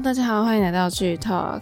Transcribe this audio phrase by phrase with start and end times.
[0.00, 1.60] 大家好，欢迎来到剧 Talk。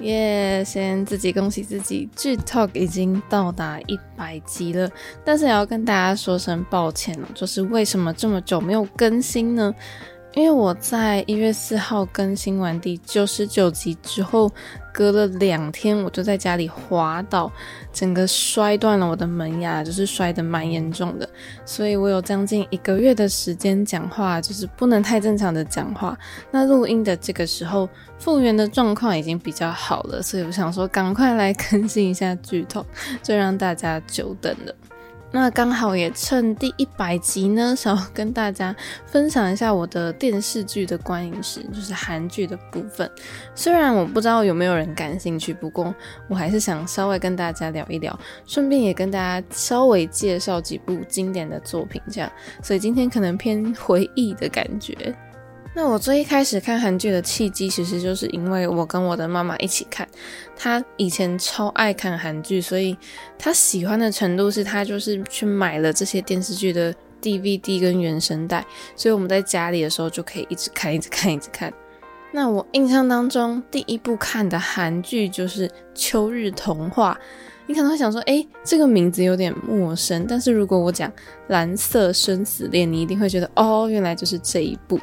[0.00, 4.90] 耶，先自己恭喜自己，剧 Talk 已经到达一百集了，
[5.22, 9.74] 但是也要跟大家说声抱歉了，就是为什么这么久没有更新呢？
[10.34, 14.50] 因为我在一月四号更新完第九十九集之后，
[14.92, 17.50] 隔了两天我就在家里滑倒，
[17.92, 21.28] 整个摔断了我的门牙，就是摔得蛮严重的，
[21.64, 26.18] 所以我有将近一个月的时间讲话就是不能太正常的讲话。
[26.50, 27.88] 那录音的这个时候，
[28.18, 32.84] 复原的状况已经比较好了，所以我想说赶快来更新一下剧透，
[33.22, 34.74] 就让大家久等了。
[35.34, 38.74] 那刚好也趁第一百集呢，想要跟大家
[39.04, 43.10] 分享一下我的电视剧的观影史，就是韩剧的部分。
[43.52, 45.92] 虽然我不知道有没有人感兴趣，不过
[46.28, 48.16] 我还是想稍微跟大家聊一聊，
[48.46, 52.30] 顺便也跟大家稍微介绍几部经典的作品，这样。
[52.62, 54.94] 所以今天可能偏回忆的感觉。
[55.76, 60.08] 那我最一开始看韩剧的契机，其实就是因为我跟我的妈妈一起看，
[60.56, 62.96] 她以前超爱看韩剧，所以
[63.36, 68.64] 她喜欢的程度是她就是去买了这些电视剧的 DVD 跟原声带，
[68.94, 71.72] 所以我们在家里的时候就可以一直看，一直看，一直看。
[72.30, 77.18] 那我印象当中第一部看的韩剧就是《秋日童话》。
[77.66, 80.26] 你可能会想说，诶，这个名字有点陌生。
[80.28, 81.10] 但是如果我讲
[81.48, 85.00] 《蓝色生死恋》，你一定会觉得，哦，原来就是这一部。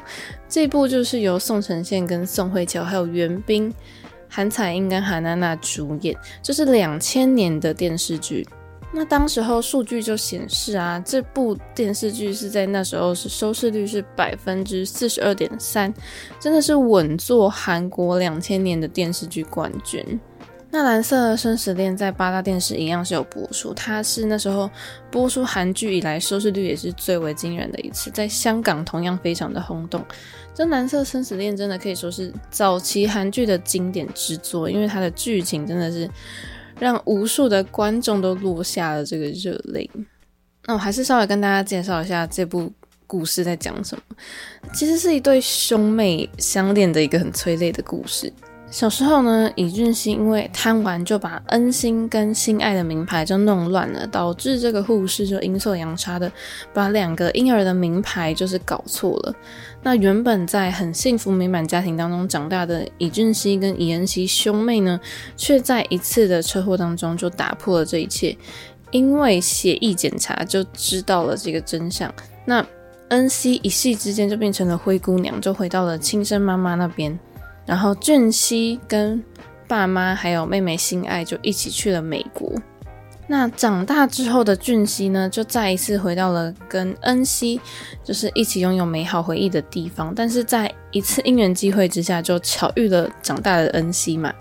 [0.48, 3.72] 这一部就是由宋承宪跟宋慧乔还有元彬、
[4.28, 8.46] 韩彩英跟韩娜娜主演，就是两千年的电视剧。
[8.94, 15.92] 那当时候数据就显示啊，这部电视剧是在那时候是收视率是百分之四十二点三，
[16.38, 20.20] 真的是稳坐韩国两千年的电视剧冠军。
[20.74, 24.70] 那蓝色生死恋在八大电视一样是有播出，它是那时候
[25.10, 30.02] 播出韩剧以来收视率也是最为惊人的一次，在香港同样非常的轰动。
[30.54, 36.08] 这蓝色生死恋真的可以说是早期韩剧的经典之作，因为它的剧情真的是
[36.78, 39.90] 让无数的观众都落下了这个热泪。
[40.64, 42.72] 那我还是稍微跟大家介绍一下这部
[43.06, 44.16] 故事在讲什么，
[44.72, 48.32] 其实是一对兄妹相恋的一个很催泪的故事。
[48.72, 56.32] 小时候呢，尹俊熙因为贪玩，就把恩星跟心爱的名牌就弄乱了，导致这个护士就阴错阳差的
[56.72, 59.34] 把两个婴儿的名牌就是搞错了。
[59.82, 64.98] 那原本在很幸福美满家庭当中长大的尹俊熙跟尹恩熙兄妹呢，
[65.36, 68.34] 却在一次的车祸当中就打破了这一切，
[68.90, 72.10] 因为血液检查就知道了这个真相。
[72.46, 72.66] 那
[73.10, 77.18] 恩熙一夕之间就变成了灰姑娘，就回到了亲生妈妈那边。
[77.66, 79.22] 然后俊熙跟
[79.68, 82.52] 爸妈还有妹妹心爱就一起去了美国。
[83.28, 87.58] 那长大之后的俊熙呢，就再一次回到了跟恩熙
[88.04, 90.12] 就是一起拥有美好回忆的地方。
[90.14, 94.34] 但是在一次因缘机会之下，就巧遇了长大的恩熙嘛。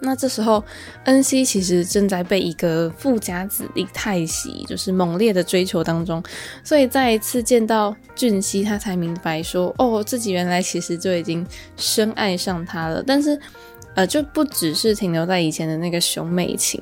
[0.00, 0.62] 那这时候
[1.04, 6.22] 恩熙其实正在被一个富家子弟泰熙就是猛烈的追求当中，
[6.62, 11.46] 所以再一次见到俊熙，他才明白说，哦，自己原来其实就已经
[11.76, 13.02] 深爱上他了。
[13.06, 13.38] 但是，
[13.94, 16.80] 呃，就不只是停留在以前的那个兄妹情。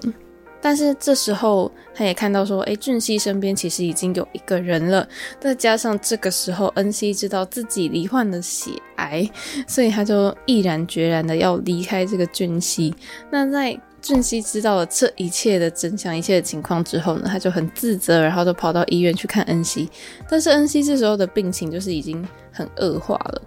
[0.62, 5.06] 但是这时候，他也看到说，诶，俊熙身边其实已经有一个人了。
[5.40, 9.28] 再加上这个时候，恩熙知道自己罹患了血癌，
[9.66, 12.94] 所以他就毅然决然的要离开这个俊熙。
[13.28, 19.90] 那在俊熙知道了这一切的真相、一切的情况之后呢，他就很自责，然后就跑到医院去看恩熙。
[20.30, 23.42] 但是恩熙这时候的病情就是已经很恶化了。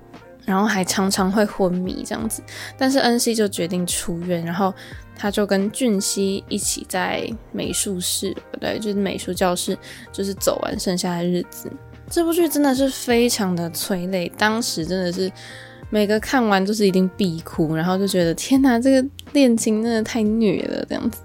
[0.46, 2.40] 然后还常常会昏迷这样子，
[2.78, 4.72] 但是恩熙就决定出院，然后
[5.16, 9.78] 他就跟俊熙一起在美术室，对，就是美术教室，
[10.12, 11.72] 就是走完剩下的日子。
[12.10, 15.32] 这部剧真的是非常的催泪，当时真的是
[15.90, 21.22] 每个看完就是一定必哭，然后就觉得天哪，这个恋情真的太虐了这样子。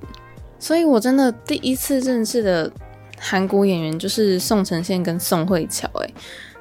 [0.59, 2.71] 所以我真的第一次认识的
[3.19, 6.15] 韩国演员就是宋承宪跟宋慧乔，诶，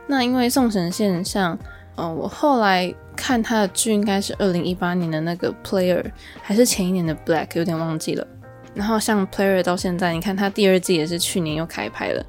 [0.08, 1.58] 那因为宋承宪像。
[1.96, 6.04] 哦，我后来看他的剧应该是二零一八年的那个 Player，
[6.42, 8.26] 还是前一年的 Black，有点忘记了。
[8.74, 12.26] 然后像 Player 到现在，你看他第二季也是去年又开拍了，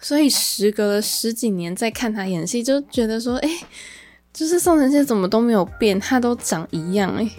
[0.00, 3.48] 所以时隔了十几年再看他演戏，就觉得说，哎，
[4.32, 7.30] 就是宋承宪怎么都没有变，他都长一样哎。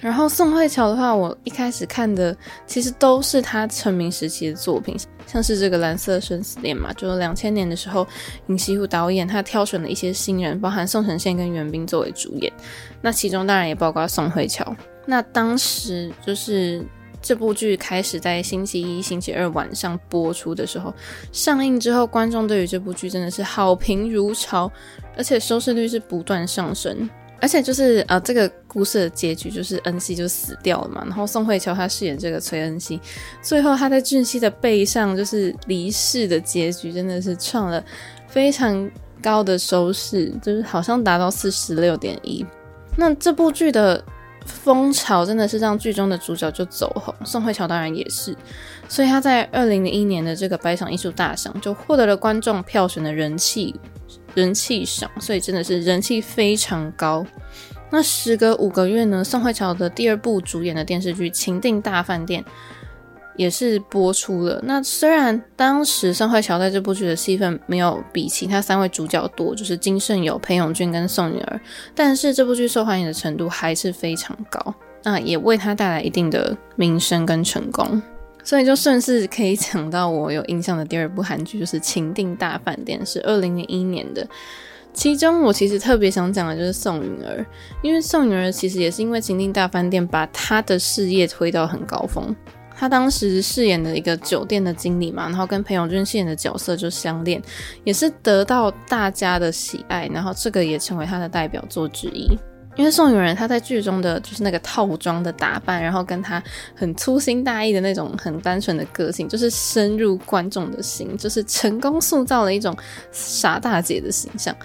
[0.00, 2.34] 然后宋慧乔的话，我一开始看的
[2.66, 8.06] 其实都是她成名时期的作品，像是这个《蓝色生死恋》嘛，就是两千年的时候，
[8.46, 12.50] 尹锡悦导演他挑选了一些新人，包含宋承宪跟元彬作为主演，
[13.02, 14.74] 那其中当然也包括宋慧乔。
[15.04, 16.82] 那当时就是
[17.20, 20.94] 这部剧开始在星期一、星期二晚上播出的时候，
[21.30, 24.72] 上映之后，观众对于这部剧真的是好评如潮，
[25.16, 27.08] 而且收视率是不断上升。
[27.40, 33.00] 而且就是呃，这个故事的结局就是恩熙就死掉了嘛，然后宋慧乔她饰演这个崔恩熙，
[33.42, 37.82] 最后她在俊熙的背上就是离世的结局，真的是创了
[38.28, 38.90] 非常
[39.22, 42.44] 高的收视，就是好像达到四十六点一。
[42.96, 44.04] 那这部剧的
[44.44, 48.36] 风潮真的是让剧中的主角就走红，宋慧乔当然也是，
[48.88, 53.74] 所以她在二零零一年的这个百想艺术大赏就获得了观众票选的人气。
[54.34, 57.24] 人气上，所以真的是人气非常高。
[57.90, 62.40] 那时隔五个月呢，宋慧乔的第二部主演的电视剧《情定大饭店》
[63.36, 64.60] 也是播出了。
[64.64, 71.60] 那虽然当时宋慧乔在这部剧的戏份没有比其他三位主角多，就是金圣友、裴勇俊跟宋允儿，
[71.94, 78.00] 但是这部剧受欢迎的程度还是非常高，那也为他带来一定的名声跟成功。
[78.42, 84.26] 所以就顺势可以讲到我有印象的第二部韩剧，就是《情定大饭店》，是二零零一年的。
[84.92, 87.46] 其中我其实特别想讲的就是宋允儿，
[87.80, 92.34] 因为宋允儿其实也是因为《情定大饭店》把她的事业推到很高峰。
[92.74, 97.40] 她当时饰演的一个酒店的经理嘛，然后跟裴勇俊饰演的角色就相恋，
[97.84, 102.36] 也是得到大家的喜爱，然后这个也成为她的代表作之一。
[102.80, 106.42] 因为宋允儿她在剧中的就是那个套装的打扮，然后跟她
[106.74, 112.74] 很粗心大意的那种很单纯的个性，就是深入观众的心，就是成功塑造了一种
[113.12, 114.56] 傻大姐的形象。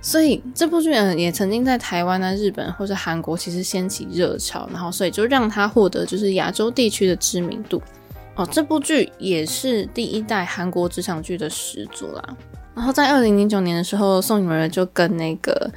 [0.00, 7.82] 所以这部剧嗯也曾经在台湾啊、日本或者韩国其实掀起热潮，然后所以就让她获得就是亚洲地区的知名度。
[8.36, 12.22] 哦，这部剧也是第一代韩国职场剧的始祖啦。
[12.72, 15.68] 然后在二零零九年的时候，宋允儿就跟那个。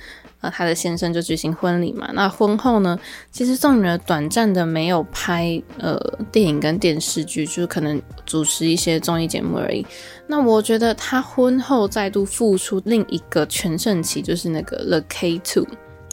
[0.42, 2.10] 呃，他的先生就举行婚礼嘛。
[2.14, 3.00] 那婚后呢，
[3.32, 6.00] 其实宋女儿短暂的没有拍呃
[6.32, 9.86] 电影跟电视剧，就是可能主持一些综艺节目而已。
[10.28, 15.64] 那我觉得他婚后再度复出另一个全盛期，就是那个《The K Two》。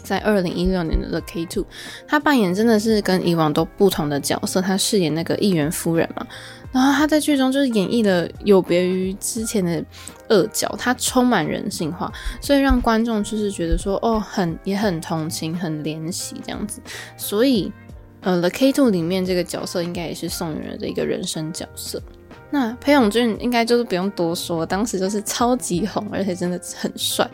[0.03, 1.63] 在二零一六年的《The K Two》，
[2.07, 4.61] 他扮演真的是跟以往都不同的角色。
[4.61, 6.27] 他饰演那个议员夫人嘛，
[6.75, 9.81] 然后他在剧中就是演绎的有别于之前的
[10.27, 12.11] 恶角，他充满人性化，
[12.41, 16.81] 所以让观众就是觉得说，哦，很也很同情，很怜惜这样子。
[17.15, 17.71] 所以，
[18.19, 22.03] 呃，《The K Two》里面这个角色应该也是宋允儿的一个人生角色。
[22.51, 27.25] 那裴勇俊应该就是不用多说，当时就是超级红，而且真的很帅，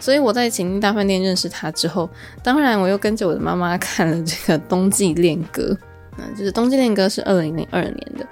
[0.00, 2.08] 所以我在情定大饭店认识他之后，
[2.42, 5.62] 当然我又跟着我的妈妈看了这个《冬季恋歌》，
[6.16, 8.26] 嗯，就是《冬季恋歌》是二零零二年的，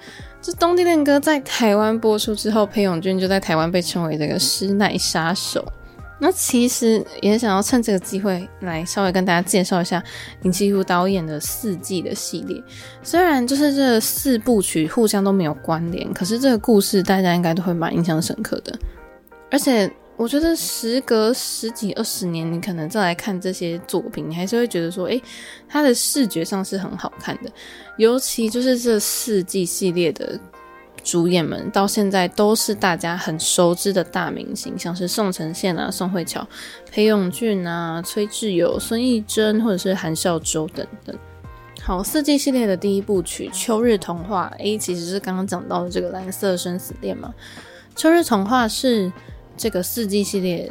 [0.44, 5.67] 这《冬地恋歌》在台湾播出之后，裴勇俊就在台湾被称为这个师奶杀手。
[6.19, 10.05] 那其实也想要趁这个机会来稍微跟大家介绍一下
[10.43, 12.62] 林奇儒导演的四季的系列。
[13.02, 18.79] 虽然就是这四部曲互相都没有关联，可是这个故事大家应该都会蛮印象深刻的。
[19.50, 25.22] 而且我觉得时隔十几二十年，你可能再来看这些作品，你还是会觉得说，诶，
[25.69, 27.50] 它的视觉上是很好看的。
[27.99, 30.38] 尤其就是这四季系列的。
[31.02, 36.49] 主演们到现在都是大家很熟知的大明星，像是宋承宪啊、宋慧乔、
[36.90, 41.14] 裴勇俊啊、崔智友、孙艺珍或者是韩孝周等等。
[41.82, 47.34] 好，四季系列的第一部曲《秋日童话》A 其实是刚刚讲到的这个蓝色生死恋嘛，
[48.00, 49.12] 《秋日童话》是
[49.56, 50.70] 这个四季系列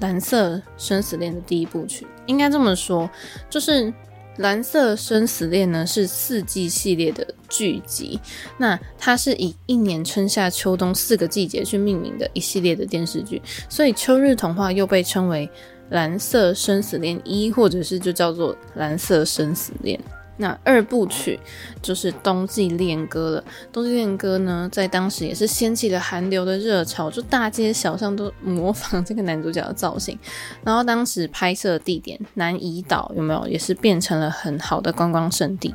[0.00, 3.08] 蓝色生死恋的第一部曲，应该这么说，
[3.50, 3.92] 就是。
[4.38, 8.20] 蓝色生死恋呢是四季系列的剧集，
[8.58, 15.48] 那它是以一年春夏秋冬四个季节去命名的一系列的电视剧，所以秋日童话又被称为
[15.88, 19.98] 蓝色生死恋一，或者是就叫做蓝色生死恋。
[20.38, 21.40] 那二部曲
[21.80, 23.44] 就是冬季恋歌了。
[23.72, 30.18] 冬季恋歌呢，在当时也是掀起了韩流的热潮，就大街小巷都模仿这个男主角的造型。
[30.62, 35.74] 然后当时拍摄地点南怡岛有没有，也是变成了很好的观光胜地。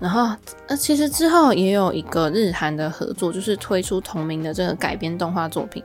[0.00, 0.34] 然后
[0.66, 5.80] 呃，其实之后也有一个日韩的合作，就是推出同名的这个改编动画作品。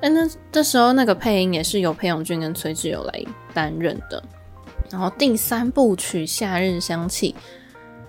[0.00, 4.22] 哎，那这时候那个配音也是由裴勇俊跟崔智友来担任的。
[4.90, 7.34] 然后第三部曲《夏日香气》。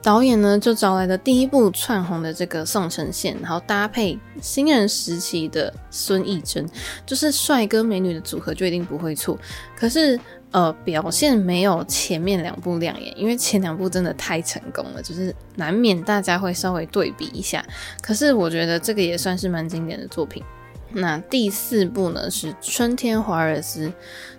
[0.06, 6.64] 导演呢，就找来了第一部窜红的这个宋承宪，然后搭配新人时期的孙艺珍，
[7.08, 9.36] 就是帅哥美女的组合就一定不会错。
[9.76, 10.20] 可是
[10.52, 17.66] 呃，表现没有前面两部亮眼，因为前两部真的太成功了，就是难免大家会稍微对比一下。
[18.00, 20.44] 可是我觉得这个也算是蛮经典的作品。
[20.92, 23.88] 那第四部呢，是《春天华尔兹》。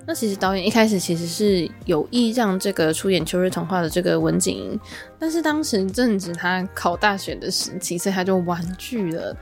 [0.07, 4.81] 那其实导演一开始其实是有意让这个出演《秋日童话》的这个文景英，
[5.19, 9.37] 但是当时正值他考大学的时期，所以他就婉拒了。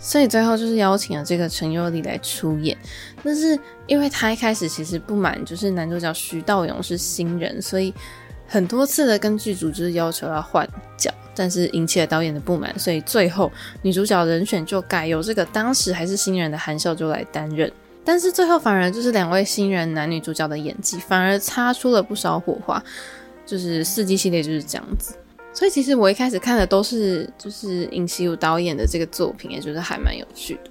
[0.00, 2.76] 所以最后就是邀请了这个陈佑丽来出演。
[3.24, 7.92] 但是因为他一开始其实不满，就是男主角徐道勇是新人，所以
[8.48, 13.52] 很多次的跟剧组就是要求要换角，但是引起了导演的不满，所以最后
[13.82, 17.70] 女主角人选就改由这个当时还是新人的韩孝周来担任。
[18.04, 22.82] 但是最后反而就是两位新人男女主角的演技反而擦出了不少火花，
[23.44, 25.14] 就是四季系列就是这样子。
[25.52, 30.70] 所以其实我一开始看的都是就是尹锡武导演的这个作品，也觉得还蛮有趣的。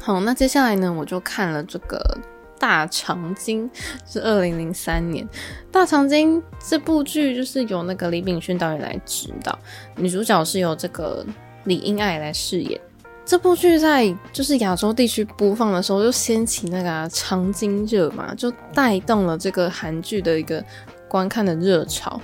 [0.00, 1.98] 好，那接下来呢，我就看了这个
[2.62, 3.68] 《大长今》，
[4.06, 5.26] 是二零零三年
[5.72, 9.58] 《大长今》这部剧，就是由那个李炳勋导演来指导，
[9.96, 11.26] 女主角是由这个
[11.64, 12.80] 李英爱来饰演。
[13.24, 20.64] 这部剧在就是亚洲地区播放的时候，就掀起那个、啊、长今热嘛，就带动了这个韩剧的一个。
[21.08, 22.18] 观看的热潮，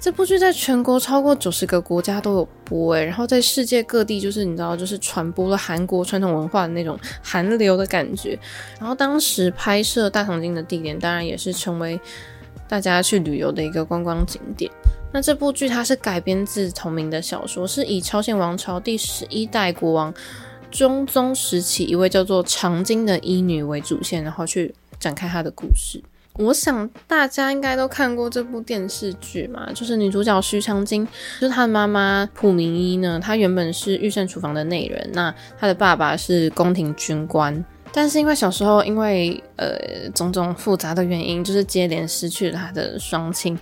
[0.00, 8.38] 这部剧在全国超过九十个国家都有播诶，然后在世界各地就是你知道，就是传播了韩国传统文化的那种韩流的感觉。
[8.78, 12.00] 然后当时拍摄《大长今》的地点，当然也是成为
[12.68, 14.70] 大家去旅游的一个观光景点。
[15.12, 20.14] 那这部剧它是改编自同名的小说，是以朝鲜王朝第十一代国王
[20.70, 26.00] 中宗时期一位叫做长今的医女为主线，然后去展开他的故事。
[26.38, 31.06] 我想大家应该都看过这部电视剧嘛，就是女主角徐长卿，
[31.40, 43.58] 就是她的妈妈朴明依呢，她原本是御膳厨房的内人，那她的爸爸是宫廷军官，但是因为小时候因为呃种种复杂的原因，就是接连失去了她的双亲。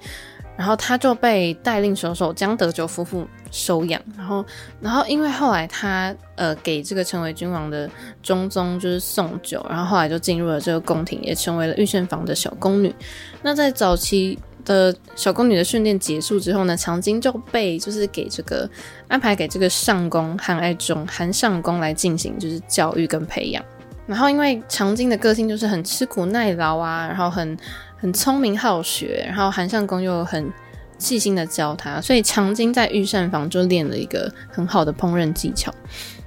[0.56, 4.44] 然后他就被代令首首江德久夫妇收养，然后，
[4.80, 7.88] 然后因为后来他呃给这个成为君王的
[8.22, 12.94] 中宗就是送酒，然后后来就进入了这个宫廷，也成为了御膳房的小宫女。
[13.42, 18.68] 那在早期的小宫女的训练结束之后呢，长今就被就是给这个
[19.08, 23.62] 安排给这个上宫韩爱忠韩上宫来进行就是教育跟培养。
[24.06, 27.56] 然后因为长今的个性就是很吃苦耐劳啊，然后很。
[27.99, 30.53] 很聪明好学，然后韩相公又很
[30.99, 35.73] 细心的教他，所以长今在御膳房就练了一个很好的烹饪技巧。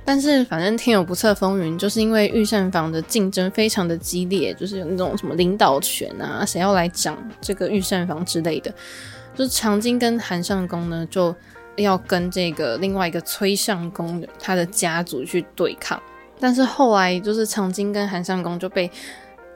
[0.03, 8.73] 但是反正天有不测风云，就是因为御膳房的竞争非常的激烈，就是有那种什么领导权啊，谁要来掌这个御膳房之类的，
[9.35, 11.35] 就是长今跟韩相公呢就
[11.75, 16.01] 要跟这个另外一个崔相公他的家族去对抗。
[16.39, 18.89] 但是后来就是长今跟韩相公就被。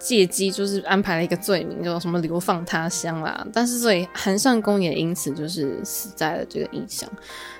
[0.03, 3.47] 借机就是安排了一个罪名，叫什么流放他乡啦。
[3.53, 7.09] 但是所以韩相公也因此就是死在了这个异乡。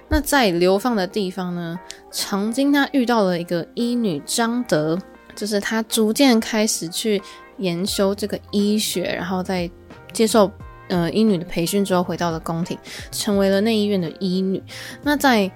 [0.10, 1.80] 那在流放的地方呢，
[2.12, 5.00] 长今他遇到了一个医女张德，
[5.34, 7.22] 就是他逐渐开始去
[7.60, 9.70] 研修这个医学，然后在
[10.12, 10.52] 接受
[10.90, 12.78] 呃医女的培训之后，回到了宫廷，
[13.10, 14.62] 成为了内医院的医女。
[15.02, 15.50] 那在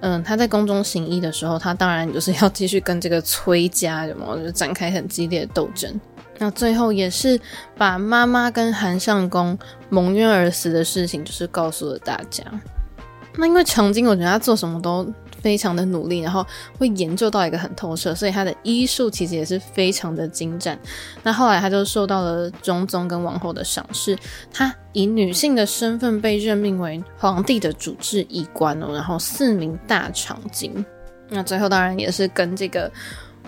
[0.00, 6.00] 嗯，他在宫中行医的时候，他当然就是要继续跟这个崔家什么，就展开很激烈的斗争。
[6.42, 7.40] 那最后也是
[7.78, 9.56] 把妈妈跟韩相公
[9.88, 12.42] 蒙冤而死的事情，就是告诉了大家。
[13.36, 15.08] 那因为长今，我觉得他做什么都
[15.40, 16.44] 非常的努力，然后
[16.76, 20.76] 会研究到一个很透彻，所以他的医术其实也是非常的精湛。
[21.22, 24.18] 那后来他就受到了中宗跟王后的赏识，
[24.52, 30.84] 他以女性的身份被任命为皇帝的主治医官哦，然后四名大长今。
[31.28, 32.90] 那最后当然也是跟这个。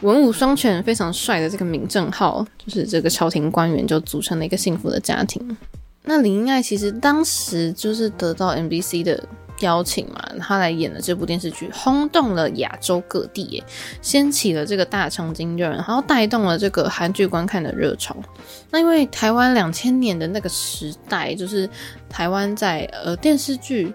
[0.05, 5.57] 文武双全、非常帅的这个闵正浩，就是这个朝廷官员，就组成了一个幸福的家庭。
[6.03, 9.27] 那林英爱其实当时就是得到 MBC 的
[9.61, 13.65] 邀请嘛，他来演了这部电视剧，轰动了亚洲各地，耶，
[14.03, 18.15] 掀起了这个大长今热，然后带动了这个韩剧观看的热潮。
[18.71, 21.67] 那因为台湾两千年的那个时代，就是
[22.11, 23.91] 台湾在呃电视剧。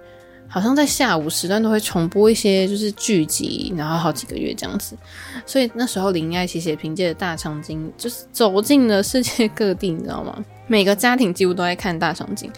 [0.52, 4.98] 好像在下午时段都会重播一些就是剧集，然后好几个月这样子，
[5.46, 10.44] 所以那时候林爱其实也凭借着大长今，就是走进了世界各地，你知道吗？
[10.66, 12.52] 每个家庭几乎都在看大长今，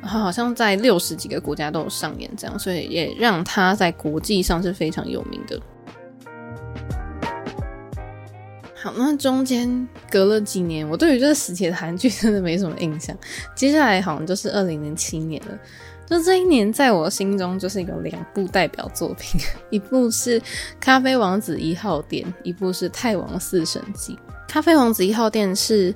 [0.00, 5.60] 然后好像在六十几个国家都有上演这样，所以也让他在国际上是非常有名的。
[8.74, 13.16] 好，那中间隔了几年，我对于这个时期的韩剧真的没什么印象。
[13.54, 15.58] 接下来好像就是二零零七年了。
[16.04, 19.40] 就这一年，在我心中就是有两部代表作品，
[19.70, 20.38] 一部是
[20.78, 24.12] 《咖啡王子一号店》，一部是《太王四神记》。
[24.46, 25.94] 《咖啡王子一号店》是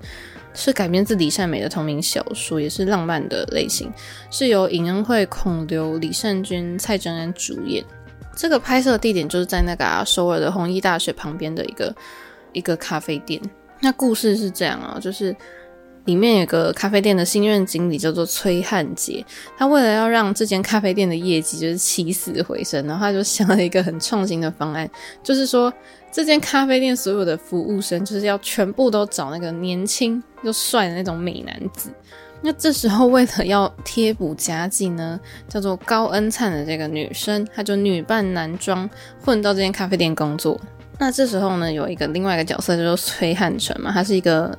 [0.55, 3.93] 是改编自李善美的同名小说，也是浪漫的类型，
[4.31, 7.85] 是由尹恩惠、孔刘、李善均、蔡贞安主演。
[8.35, 11.95] 这个拍摄地点就是在那个、首尔的弘毅大学旁边的一个
[12.53, 13.39] 一个咖啡店。
[13.81, 15.37] 那故事是这样啊，就是。
[16.07, 19.25] 里面有个咖啡店的新任经理叫做崔汉杰，
[19.57, 24.89] 他为了要让这间咖啡店的业绩就是起死回生，然后他就想了一个很创新的方案，
[25.23, 25.73] 就是说
[26.11, 31.91] 这间咖啡店所有的服务生就是要全部都找那个年轻又帅的那种美男子。
[32.43, 38.89] 那这时候为了要贴补家计呢，叫做高恩灿的这个女生，她就女扮男装
[39.25, 40.61] 混到这间咖啡店工作。
[40.99, 44.57] 那这时候呢，有一个另外一个角色叫做崔汉成嘛，他是一个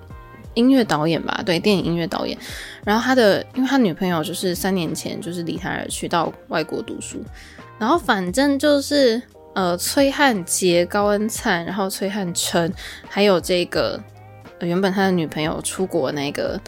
[0.57, 2.37] 音乐导演吧，对，电影音乐导演。
[2.83, 7.23] 然后他的，因为他女朋友就是三年前就是离他而去到外国读书，
[7.77, 9.21] 然后反正就是
[9.53, 12.71] 呃，崔汉杰、高恩灿，然后崔汉成，
[13.07, 14.01] 还有这个、
[14.61, 16.59] 原本他的女朋友出国那个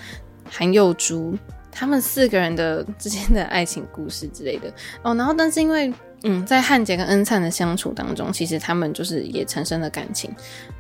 [0.50, 1.36] 韩宥珠，
[1.72, 5.16] 他们四个人的之间的爱情故事之类的哦。
[5.16, 5.92] 然后但是因为。
[6.24, 10.30] 嗯，在汉杰跟恩灿的相处当中，其实他们就是也产生了感情，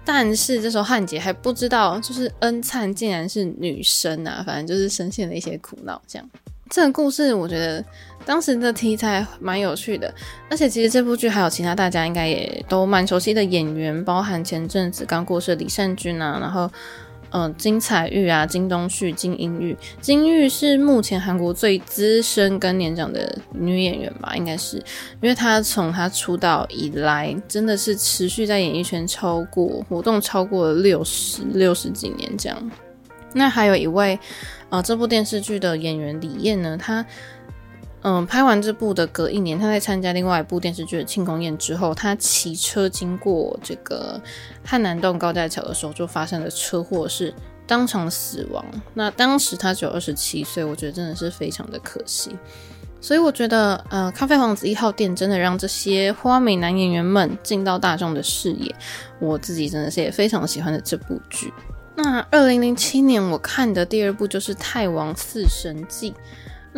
[0.03, 6.01] 但是这时候汉杰还不知道，就是恩灿竟然是女生啊，反正就是深陷了一些苦恼。
[6.07, 6.29] 这样，
[6.69, 7.83] 这个故事我觉得
[8.25, 10.13] 当时的题材蛮有趣的，
[10.49, 16.69] 而且其实这部剧还有其他大家应该也都蛮熟悉的演员，包含前阵子刚过世的李善均啊，然后。
[17.31, 24.77] 嗯、金彩玉啊，金东旭、金英玉，金玉是目前韩国最资深跟年长的女演员吧，应该是，
[25.21, 32.71] 因为她从她出道以来，真的是持续在演艺圈超过活动超过了六十六十几年这样。
[33.33, 34.17] 那还有一位，
[34.69, 37.05] 呃，这部电视剧的演员李艳呢，她。
[38.01, 44.21] 嗯，拍完这部的隔一年，他在参加另外一部电视剧的庆功宴之后，他骑车经过这个
[44.63, 47.33] 汉南洞高架桥的时候，就发生了车祸，是
[47.67, 48.63] 当场死亡。
[48.93, 52.31] 那当时他只有二十七岁，我觉得真的是非常的可惜。
[53.01, 58.73] 所以我觉得，呃，咖啡王子一号店真的让这些花美男演员们进到大众的视野，
[59.19, 61.53] 我自己真的是也非常喜欢的这部剧。
[61.95, 66.11] 那二零零七年我看的第二部就是《泰王四神记》。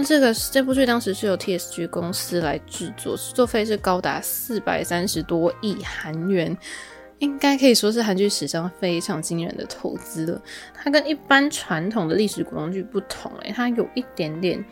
[0.04, 6.56] 这个这部剧当时是由 TSG 公司来制作，制作费是高达四百三十多亿韩元，
[7.20, 10.42] 应该可以说是韩剧史上非常惊人的投资了。
[10.74, 14.64] 它跟一般传统的历史古装剧不同，诶，它有一点点，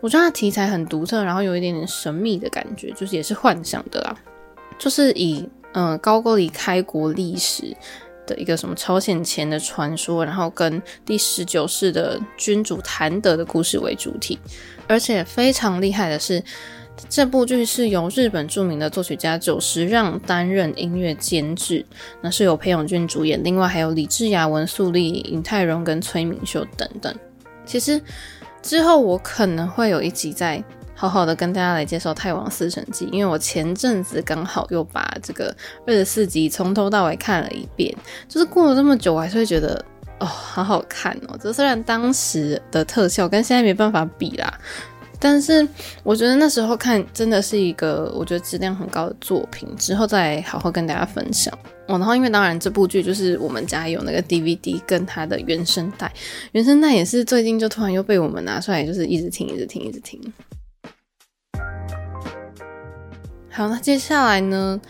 [0.00, 4.16] 我觉得它题材很独特，然后有一点点神秘的感觉，就是也是幻想的啦，
[4.78, 7.76] 就是以嗯、高句丽开国历史。
[8.28, 14.38] 的一个什么朝鲜前的传说，然后跟第十九世的君主谭德的故事为主体，
[14.86, 16.40] 而且非常厉害的是，
[17.08, 21.84] 这部剧是由日本著名的作曲家久石让担任音乐监制，
[22.20, 27.12] 那是由裴勇俊主演，另外还有李智雅、文素利、尹泰荣跟崔敏秀等等。
[27.64, 28.00] 其实
[28.62, 30.62] 之后我可能会有一集在。
[31.00, 35.56] 好好的跟大家来介绍《太王四神记》，因为我前阵子刚好又把这个
[35.86, 37.94] 二十四集从头到尾看了一遍，
[38.28, 39.80] 就是过了这么久，我还是会觉得
[40.18, 41.38] 哦，好好看哦。
[41.40, 44.52] 这虽然当时的特效跟现在没办法比啦，
[45.20, 45.66] 但是
[46.02, 49.68] 我觉得那时候看真的是一个我觉得质量很高的作品。
[49.76, 51.56] 之后再好好跟大家分享
[51.86, 51.96] 哦。
[51.96, 56.12] 然后因为当然这部剧就是我们家有那个 DVD 跟它的原声带，
[56.50, 60.20] 原声带也是最近就突然又被我们拿出来，就是一直听，一直听，一直听。
[63.58, 64.80] 好，那接下来呢？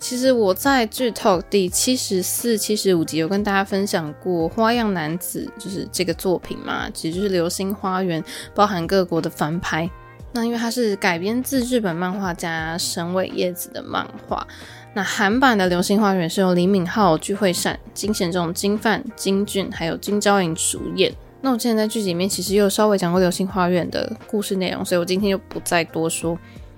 [0.00, 8.20] 其实我在剧 Talk 第七十四、七十五集有跟大家分享过《花样男子》，就是这个作品嘛，其实就是《流星花园》，
[8.52, 9.88] 包含各国的翻拍。
[10.32, 14.44] 那因为它是改编自日本漫画家神尾叶子的漫画，
[14.92, 21.14] 那韩版的《流星花园》是由李敏镐、具惠善、金贤重、金范、金俊还有金昭颖主演。
[21.42, 26.36] 那我之前在剧集里面其实又稍微讲过《流星花园》的故事内容，所以我今天就不再多说。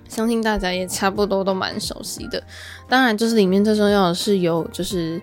[0.09, 2.43] 相信大家也差不多都蛮熟悉的，
[2.89, 5.21] 当然就是里面最重要的是由就是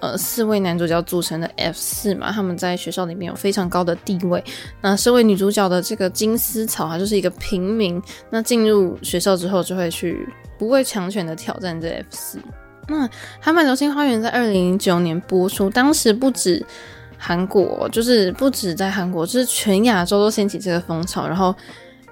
[0.00, 4.42] 呃四位男主角组成的 F 四嘛，他们在学校里面有非常高的地位。
[4.80, 12.38] 那身为女主角的这个金丝草，她就是一个平民，那进入学校之后就会去不畏强权的挑战这 F 四。
[12.86, 13.06] 那
[13.40, 16.64] 《韩版流星花园》在二零零九年播出，当时不止
[17.18, 21.54] 韩国，就是不止在韩国，就是全亚洲都掀起这个风潮，然后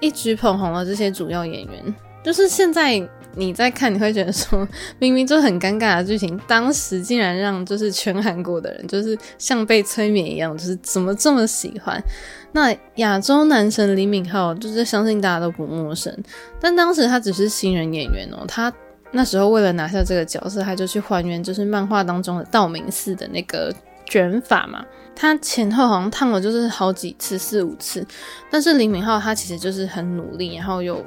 [0.01, 1.95] 一举捧红了这些主要演员。
[2.27, 3.01] 就是现在
[3.35, 4.67] 你在看，你会觉得说，
[4.99, 12.03] 明明就很尴尬的剧情，当时竟然让就是全韩国的人就是像被催眠一样，就是怎么这么喜欢？
[12.51, 16.13] 那亚洲男神李敏镐，就是相信大家都不陌生，
[16.59, 18.73] 但当时他只是新人演员哦，他
[19.11, 23.73] 那时候为了拿下这个角色，他就去还原就是漫画当中的道明寺的那个
[24.05, 24.85] 卷发嘛，
[25.15, 28.05] 他前后好像烫了就是好几次四五次，
[28.51, 31.01] 但是李敏镐他其实就是很努力，然后又。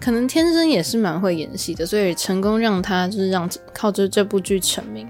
[0.00, 5.08] 可能天生也是蛮会演戏的，所以成功让他就是让靠着这部剧成名，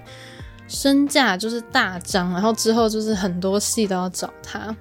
[0.67, 4.75] 身价就是大涨，然后之后就是很多戏都要找他。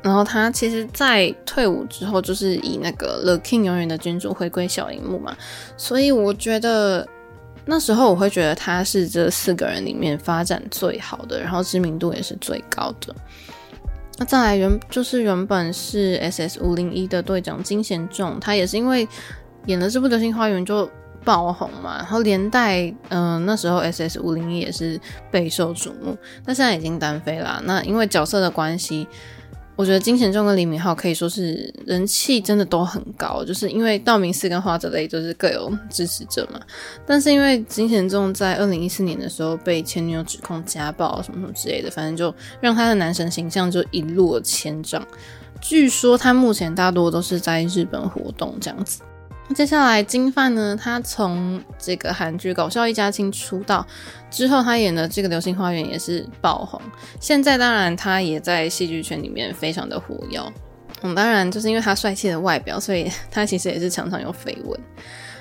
[0.00, 5.36] 然后他其实，在退伍之后，就是以那个《The King》永远的君主回归小荧幕嘛，
[5.76, 7.06] 所以我觉得
[7.64, 13.14] 那时候我会觉得他是这四个人里面发展最好的，然后知名度也是最高的。
[14.18, 19.06] 那再来原就是原本是 SS 五零一的队长金贤重，他也是因为
[19.66, 20.88] 演了这部《流星花园》就
[21.24, 27.60] 爆红嘛，然后连带嗯、那时候 SS 五零一也是备受瞩目，但现在已经单飞啦。
[27.64, 29.06] 那因为角色的关系。
[29.76, 36.60] 我觉得金贤重跟李敏镐可以说是人气真的都很高，就是因为道明寺跟花泽类就是各有支持者嘛。
[37.06, 45.00] 但是因为金贤重在二零一四年的时候被前女友指控家暴什么什么之类的，反正就让他的男神形象就一落千丈。
[45.60, 49.02] 据说他目前大多都是在日本活动这样子。
[49.54, 53.84] 接下来金范呢，他从这个韩剧《搞笑一家亲》出道
[54.30, 56.80] 之后，他演的这个《流星花园》也是爆红。
[57.18, 60.40] 现在当然他也在戏剧圈里面非常的活跃。
[61.02, 64.78] 嗯，当然就是因为他帅气的外表，所以他其实也是常常有绯闻。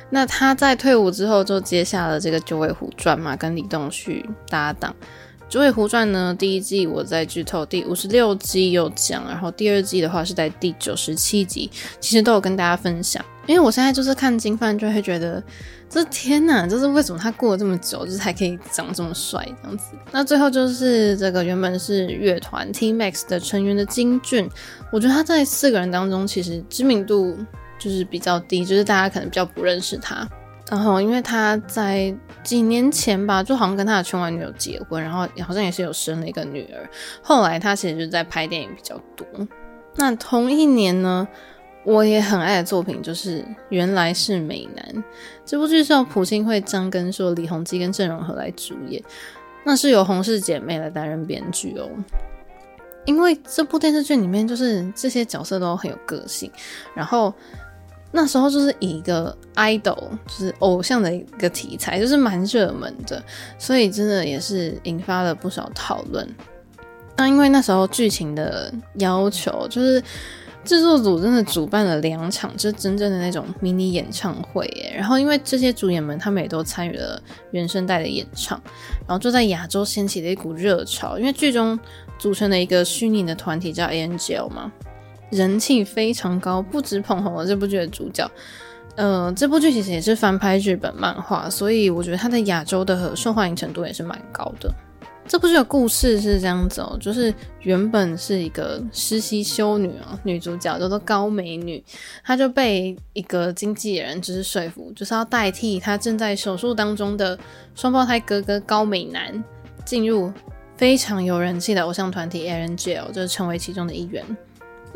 [0.10, 4.96] 那他在退伍之后就接下了这个《九尾狐传》嘛，跟李栋旭搭档。
[5.50, 13.24] 《九尾狐传》呢，第一季我在剧透第五十六集有讲，然后第二季的话是在第九十七集，其实都有跟大家分享。
[13.46, 15.42] 因为我现在就是看金范，就会觉得，
[15.90, 19.86] 这天哪，就是为什么他过了这么久，就是还可以长这么帅这样子。
[20.12, 24.50] 那最后就是这个原本是乐团 T-Max 的成员的金俊，
[24.92, 27.38] 我觉得他在四个人当中其实知名度
[27.80, 30.28] 就是比较低，就是大家可能比较不认识他。
[30.70, 36.90] 然后因为他在几年前吧，就好像跟他的圈外女友结婚，然后好像也是有生了一个女儿。
[37.22, 39.26] 后来他其实就在拍电影比较多。
[39.96, 41.28] 那同一年呢，
[41.86, 44.86] 我也很爱的作品就是《原来是美男》
[45.46, 49.02] 这部剧，是由朴信惠、张根硕、李弘基跟郑容和来主演，
[49.64, 51.90] 那是由洪氏姐妹来担任编剧哦。
[53.06, 56.52] 因为这部电视剧里面就是这些角色都很有个性，
[56.94, 57.34] 然后
[58.18, 63.24] 那时候就是以一个 idol 就是偶像的一个题材，就是蛮热门的，
[63.60, 66.28] 所以真的也是引发了不少讨论。
[67.16, 70.04] 那因为那时候剧情的要求就是。
[70.66, 74.70] 制作组真的主办了两场，就是真正的那种迷你演唱会。
[74.94, 77.18] 然后因为这些主演们他们也都参与了
[77.52, 78.62] 原声带的演唱，
[79.08, 81.18] 然后就在亚洲掀起了一股热潮。
[81.18, 81.80] 因为剧中
[82.20, 84.70] 组成了一个虚拟的团体叫 Angel 嘛，
[85.30, 88.30] 人气非常高，不止捧红了这部剧的主角。
[88.96, 94.74] 呃，这部剧其实也是翻拍日本漫画，所以我觉得它在亚洲的受欢迎程度也是蛮高的。
[95.28, 101.84] 这部剧的故事是这样子哦，就是原本是一个实习修女啊，女主角叫做高美女，
[102.24, 107.38] 她就被一个经纪人就是说服，就是要代替她正在手术当中的
[107.76, 109.44] 双胞胎哥哥高美男，
[109.84, 110.32] 进入
[110.78, 114.26] 非常有人气的偶像团体 Angel，就是成为其中的一员。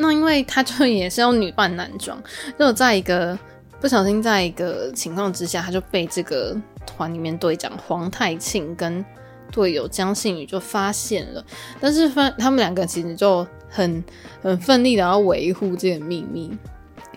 [0.02, 2.22] 那因为他就也是要女扮男装，
[2.60, 3.38] 就在一个
[3.80, 9.04] 不小心，在一个情况之下，他就被这个团里面队长黄太庆跟
[9.52, 11.46] 队友江信宇就发现了，
[11.80, 14.04] 但是发他们两个其实就很
[14.42, 16.52] 很奋力的要维护这个秘密，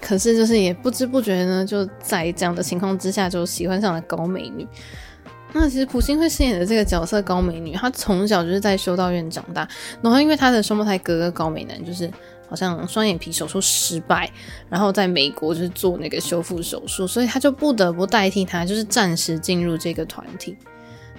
[0.00, 4.66] 可是就是也不知不觉呢，就在这样的情况之下就喜欢上了高美女。
[5.56, 9.68] 那其实朴信惠饰演的这个角色高美女，她从小就是在修道院长大，
[10.02, 12.10] 然后因为她的双胞胎哥哥高美男就是
[12.54, 14.30] 好像双眼皮手术失败，
[14.70, 20.56] 然后在美国就是做那个修复手术，所以他就不得不代替他，就是暂时进入这个团体。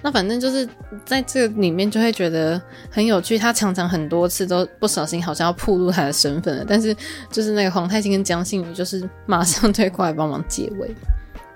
[0.00, 0.66] 那反正就是
[1.04, 6.96] 在这个里面就会觉得很有趣，他常常很多次都不小心好像要暴露他的身份了，但是
[7.30, 10.94] 就是那个黄太庆跟江信宇就是马上推过来帮忙解围。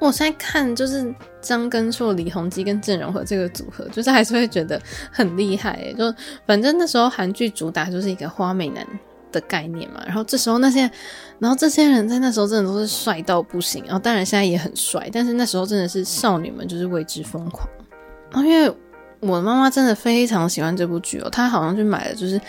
[0.01, 4.81] 我现在看就是张根硕、李弘基跟郑容和这个组合，就是还是会觉得
[5.13, 5.93] 很厉害欸。
[5.93, 6.13] 就
[6.47, 8.85] 反正那时候韩剧主打就是一个花美男
[9.33, 10.91] 的概念嘛，然后这时候那些，
[11.39, 17.69] 然后这些人在那时候真的都是帅到不行，然后当然现在也很帅，但是那时候真的是少女们就是为之疯狂。
[18.37, 18.73] 因为
[19.21, 22.41] 我的妈妈真的非常喜欢这部剧哦，她好像去买了，就是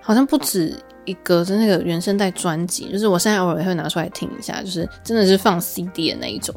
[0.00, 6.54] 好像不止一个，就那个原声带专辑，就是我现在偶尔也会拿出来听一下，就是真的是放 CD 的那一种。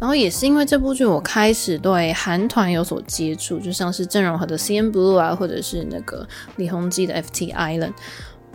[0.00, 6.26] 然后也是因为这部剧，我开始对韩团有所接触，就像是郑容和的 CNBLUE 啊，或者是那个
[6.56, 7.92] 李弘基的 FT Island。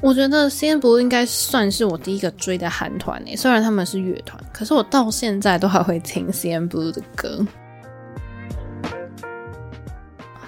[0.02, 7.46] 我觉得 CNBLUE 应该算是我第一个追的韩团诶，虽然他们是乐团，可是我到现在都还会听 CNBLUE 的歌。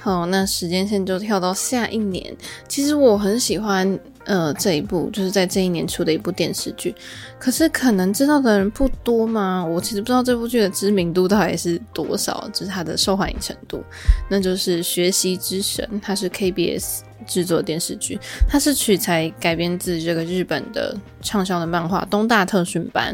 [0.01, 2.35] 好，那时间线就跳到下一年。
[2.67, 6.93] 其实我很喜欢呃这一部，就是在这一年出的一部电视剧。
[7.39, 13.81] 可是可能知道的人不多嘛，我其实不知道这部剧的知名度到底是多少，就是它的受欢迎程度。
[14.29, 23.13] 那就是《学习之神》，它是 KBS 制作电视剧，它是取材改编自这个日本的畅销的漫画《东大特训班》，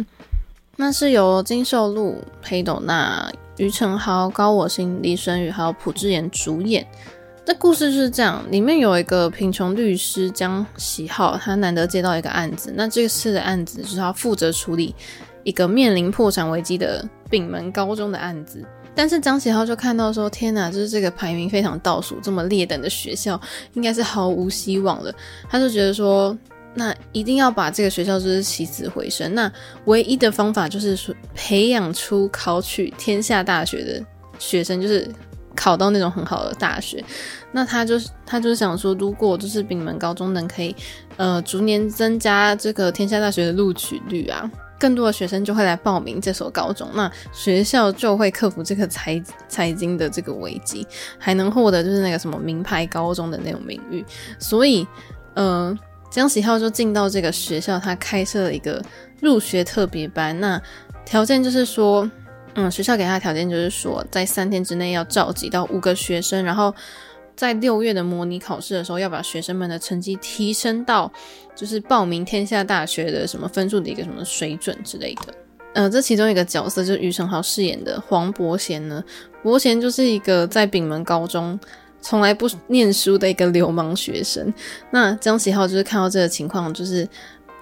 [0.76, 6.86] 那是由金秀鹿、裴斗娜、于承豪、高我心、李玄宇还有朴智妍主演。
[7.46, 14.94] 这故事就是这样，里面有一个贫穷律师江喜浩，他难得接到一个案子，那这次的案子就是他负责处理
[15.44, 18.64] 一个面临破产危机的丙门高中的案子。
[19.00, 23.40] 但是江喜浩就看到说：“天哪，就是这个排名非常倒数、这么劣等的学校，
[23.76, 25.16] 应该是毫无希望了。”
[25.50, 26.38] 他就觉得说
[26.76, 29.34] ：“那一定要把这个学校就是起死回生。
[29.34, 29.50] 那
[29.86, 34.06] 唯一的方法就是说，培养出考取天下大学的
[34.38, 35.08] 学生，就是。”
[35.56, 37.04] 考到那种很好的大学，
[37.52, 40.74] 那他就是他就是想说，如果就是丙门高中能可以，
[41.18, 50.88] 呃，逐年增加这个天下大学的录取率啊，更多的学生就会来报名这所高中，那学校就会克服这个财财经的这个危机，
[51.18, 54.04] 还能获得就是那个什么名牌高中的那种名誉。
[54.40, 54.88] 所以，
[55.34, 55.78] 呃，
[56.10, 58.82] 江喜浩就进到这个学校，他开设了一个
[59.22, 60.62] 入学特别班，那
[61.06, 62.10] 条件就是说。
[62.56, 66.74] 嗯，学校给他的条件就是说，在三天之内要召集到五个学生，然后
[67.40, 71.10] 在六月的模拟考试的时候，要把学生们的成绩提升到
[71.56, 75.34] 就是报名天下大学的什么分数的一个什么水准之类的。
[75.74, 79.02] 呃，这其中一个角色就是于承豪饰演的黄伯贤呢，
[79.42, 81.58] 伯贤就是一个在丙门高中
[82.02, 84.54] 从来不念书的一个流氓学生。
[84.92, 87.08] 那江喜浩就是看到这个情况，就是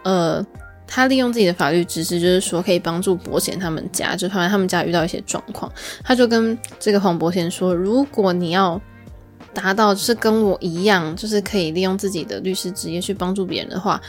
[0.04, 0.44] 呃。
[0.90, 5.70] 他利用自己的法律知识，就是说可以帮助伯贤他们家，就发现他们家遇到一些状况，
[6.02, 8.82] 他就跟这个黄伯贤说：“如果你要
[9.60, 14.00] 达到就是跟我一样，就是可以利用自己的律师职业去帮助别人的话，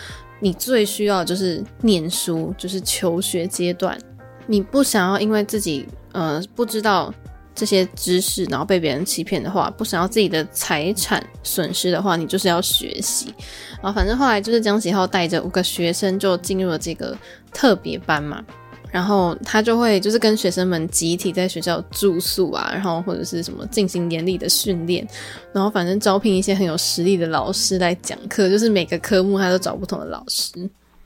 [0.40, 3.98] 你最需要就是念书，就是求学阶段，
[4.46, 7.12] 你不想要因为自己呃不知道。”
[7.58, 13.34] 这些知识，然后被别人欺骗的话，不想要自己的财产损失的话，你就是要学习。
[13.82, 17.18] 然后反正后来就是江喜浩带着五个学生就进入了这个
[17.52, 18.40] 特别班嘛，
[18.90, 25.06] 然后他就会就是跟学生们集体在学校住宿啊，然后或者是什么进行严厉的训练，
[25.52, 30.52] 然后反正招聘一些很有实力的老师来讲课，就是每个科目他都找不同的老师。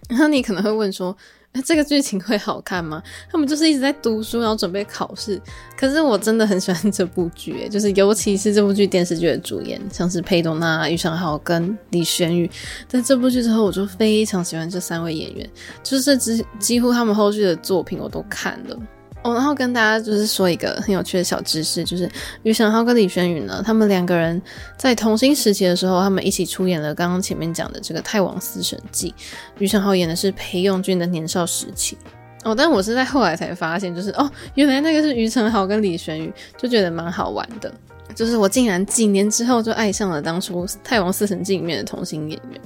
[0.09, 1.17] 然后你可能会问说，
[1.55, 3.03] 那这个剧情会好看吗？
[3.31, 5.41] 他们就是一直在读书，然后准备考试。
[5.77, 12.51] 可是我真的很喜欢这部剧，就是尤其是这部剧电视剧的主演，像是裴斗娜、余承浩跟李玄宇。
[12.89, 15.51] 在这部剧之后，我就非常喜欢这三位演员，
[15.83, 18.79] 就是几几乎他们后续的作品我都看了。
[19.23, 22.11] 哦，然后跟大家就是说一个很有趣的小知识，就是
[22.43, 24.41] 于承豪跟李玄宇呢，他们两个人
[24.77, 29.15] 在童星时期的时候，他们一起出演了刚刚前面讲的这个《太王四神记》。
[29.59, 31.97] 于承豪演的是裴勇俊的年少时期。
[32.43, 37.73] 哦，但我是在后来才发现，就是哦，原来那个是于承豪跟李玄宇，就觉得蛮好玩的。
[38.17, 42.61] 就是我竟然几年之后就爱上了当初《太王四神记》里面的童星演员。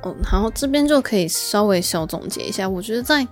[0.00, 3.28] 哦，然后这边就可以稍微小总结一下，我觉得在。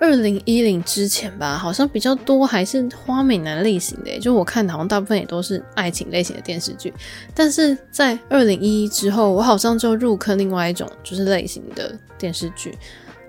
[0.00, 6.92] 二零一零之前吧，好像比较多还是花美男类型的，就我看的好像大部分也都是爱情类型的电视剧。
[7.34, 12.76] 但是在二零一一之后，我好像就入坑另外一种就是类型的电视剧。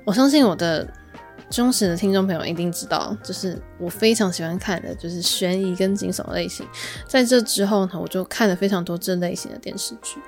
[0.05, 0.87] 我相信我的
[1.49, 6.65] 忠实的听众朋友一定知道，就是我非常喜欢看的就是悬疑跟惊悚类型。
[7.05, 10.21] 在这之后呢，我就看了非常多这类型的电视剧。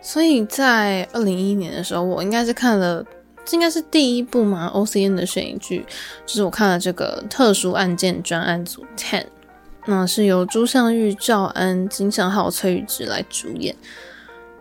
[0.00, 3.04] 所以在二零一一年的时候，我应该是看了。
[3.44, 5.84] 这应该是第一部嘛？OCN 的悬疑剧，
[6.24, 9.26] 就是我看了这个特殊案件专案组 Ten，
[9.84, 13.76] 那是由朱相玉、赵安、金相浩、崔宇植来主演。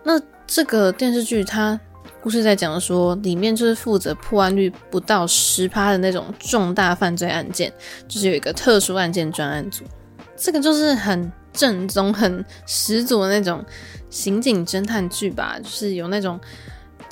[0.03, 1.79] 那这个电视剧它
[2.21, 7.71] 故事在讲说，里面就是负责破案率不到十趴的那种重大犯罪案件，
[8.05, 9.85] 就是有一个特殊案件专案组，
[10.35, 13.63] 这个就是很正宗、很十足的那种
[14.09, 16.37] 刑警侦探剧吧，就是有那种。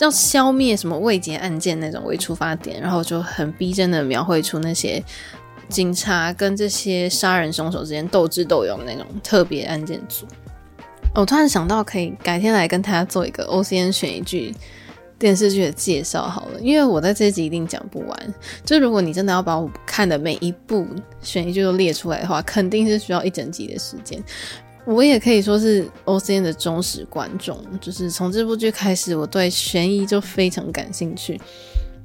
[0.03, 5.03] 要消灭什么未解案件那种为出发点，然后就很逼真的描绘出那些
[5.69, 10.25] 警察跟这些杀人凶手之间斗智斗勇的那种特别案件组。
[11.13, 14.55] 我突然想到，可以改天来跟大家做一个 OCN 悬疑剧
[15.19, 18.33] 电视剧的介绍好了，因为我在这集一定讲不完。
[18.65, 20.87] 就如果你真的要把我看的每一部
[21.21, 24.23] 悬疑剧都列出来的话，肯定是需要一整集的时间。
[24.85, 31.39] 我也可以说是 OCN 的忠实观众，就是从这部剧开始，我对悬疑就非常感兴趣。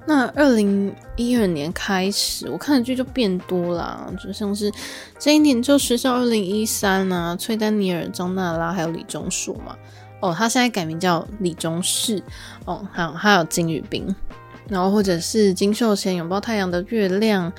[0.08, 4.70] 那二零一二年开始，我看的剧就变多了，就像是
[5.18, 9.76] 这一年就学校二零一三啊，崔丹尼尔、张娜拉还有李钟硕嘛。
[10.20, 12.22] 哦，他现在改名叫李钟士。
[12.66, 14.14] 哦，还有还有金宇彬，
[14.68, 17.52] 然后或者是金秀贤拥抱太阳的月亮，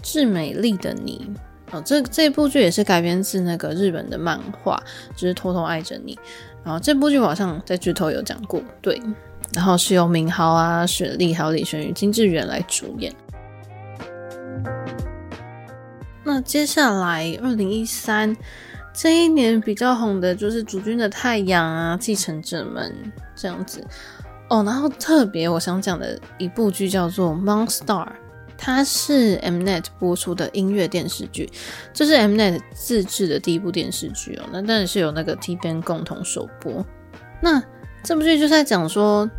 [0.00, 1.28] 致美丽的你。
[1.70, 4.82] 哦，这这部剧也是改编自那个日本的漫画，
[5.14, 6.14] 就是《偷偷爱着你》。
[6.64, 9.00] 然后这部剧我好像在剧透有讲过，对。
[9.54, 13.10] 然后是由明豪啊、雪莉还有李玄宇、金智媛来主演。
[16.22, 18.36] 那接下来二零一三
[18.92, 22.92] 这一年比较红的就是《主君的太阳》啊，《继承者们》
[23.34, 23.82] 这样子
[24.50, 24.62] 哦。
[24.62, 27.84] 然后特别我想讲的一部剧叫做《Monster》，
[28.58, 31.48] 它是 Mnet 播出的音乐电视剧，
[31.94, 34.44] 这是 Mnet 自制的第一部电视剧哦。
[34.52, 36.84] 那当然是由那个 TBN 共同首播。
[37.40, 37.62] 那
[38.02, 39.30] 这部剧就在讲说，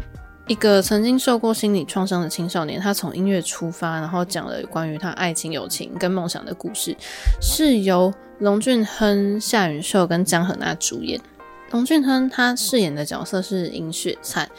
[0.47, 6.95] 一个曾经受过心理创伤的青少年，他从音乐出发，然后讲了关于他爱情、友情跟梦想的故事，
[7.41, 11.19] 是由龙俊亨、夏允秀跟姜河那主演。
[11.71, 14.49] 龙俊亨他饰演的角色是尹雪灿，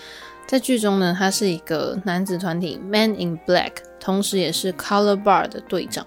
[0.47, 6.07] 在剧中呢，他是一个男子团体 Man in Black，同时也是 Color Bar 的队长。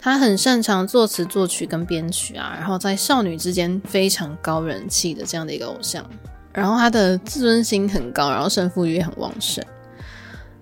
[0.00, 6.04] 他很擅长作词、作曲跟编曲啊，然后在少女之间非常高人气的这样的一个偶像。
[6.52, 9.64] 然后他的自尊心很高，然后胜负欲也很旺盛。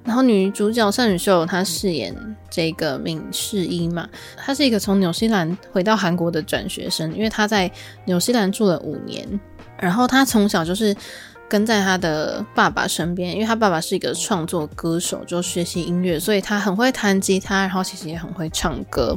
[0.04, 2.14] 然后女主角单允秀她饰演
[2.50, 7.70] 这个闵世一嘛，她是一个从纽西兰回到韩国的转学生，因为她在
[8.06, 9.28] 纽西兰住了五年。
[9.78, 10.94] 然后她从小就是
[11.50, 19.16] 跟在他的爸爸身边，因为他爸爸是一个创作歌手，就学习音乐，所以他很会弹吉他，然后其实也很会唱歌。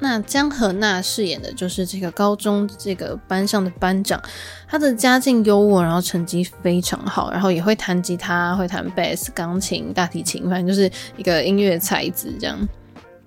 [0.00, 4.18] 那姜河那饰演的就是这个高中这个班上的班长，
[4.66, 12.56] 他的家境优渥，然后成绩非常好，然后也会弹吉他，会弹贝斯、钢琴、大提琴，反正就是一个音乐才子这样。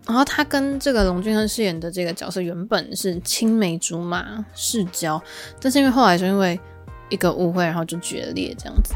[0.08, 5.21] 然后他跟这个龙俊亨饰演的这个角色原本是青梅竹马世交，
[5.60, 6.60] 但是因为后来就因为
[7.12, 8.95] 一个误会，然后就决裂这样子。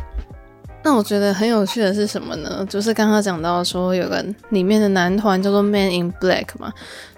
[0.83, 2.63] 那我觉得很有趣的是什么呢？
[2.69, 6.71] 就是刚刚讲到说有个里面的男团叫做 Man in Black 嘛，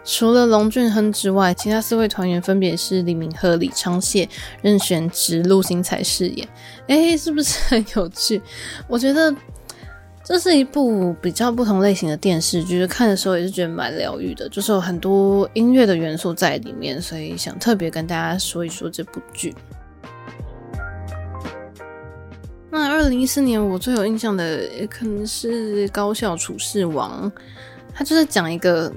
[0.06, 4.26] 除了龙俊亨之外，其他四位团员分别是李敏赫、李昌燮、
[4.62, 6.48] 任玄植、陆星材饰演。
[6.88, 8.42] 诶，是不是很有趣？
[8.88, 9.36] 我觉得
[10.24, 19.54] 这是一部比较不同类型的电视剧，看的时候也是觉得蛮疗愈的，就是有很多音乐的元素在里面，所以想特别跟大家说一说这部剧。
[22.70, 27.32] 那二零一四年我最有印象的也可能是《高校处事王》，
[27.94, 28.92] 他就是讲一个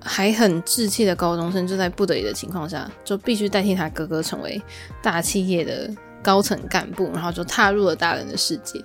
[0.00, 4.60] 还很稚气的高中生，就在不得已的情况下，就必须代替他哥哥成为
[5.02, 5.90] 大企业的
[6.22, 8.82] 高层干部，然后就踏入了大人的世界。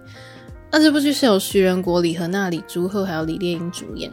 [0.69, 4.11] 那这部剧是由徐仁国、李荷娜、李朱赫还有李烈英主演，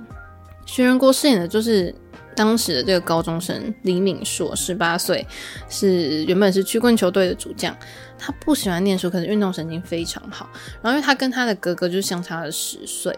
[0.66, 1.94] 徐仁国饰演的就是。
[2.34, 5.26] 当时的这个高中生李敏硕，十八岁，
[5.68, 7.76] 是原本是曲棍球队的主将。
[8.22, 10.48] 他不喜欢念书，可是运动神经非常好。
[10.80, 13.12] 然后因为他跟他的哥哥就相差了十岁，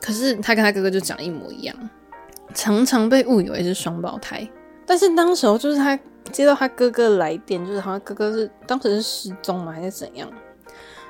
[0.00, 1.76] 可是他跟他哥哥就长一模一样，
[2.54, 4.48] 常常被误以为是双胞胎。
[4.86, 5.98] 但是当时候就是他
[6.30, 10.30] 接到他哥哥来电，就是好像哥哥是当时是失踪嘛，还是怎样，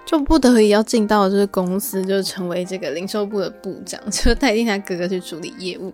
[0.06, 5.92] 就不得已要进到就是公司，就成为这个零售部的部长，就代替他哥哥去处理业务。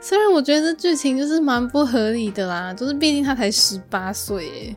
[0.00, 4.76] 虽然我觉得这剧情就是蛮不合理的啦，就是毕竟他才十八岁，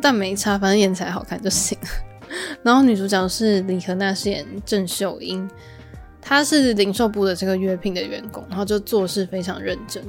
[0.00, 1.76] 但没差，反正演起来好看就行。
[2.62, 5.48] 然后女主角是李荷娜饰演郑秀英，
[6.20, 10.02] 她是零售部的这个约聘的员工，然后就做事非常认真。